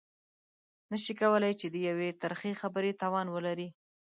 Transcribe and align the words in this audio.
نه 0.91 0.97
شي 1.03 1.13
کولای 1.21 1.53
چې 1.59 1.67
د 1.69 1.75
يوې 1.89 2.09
ترخې 2.21 2.51
خبرې 2.61 2.91
توان 3.01 3.27
ولري. 3.35 3.67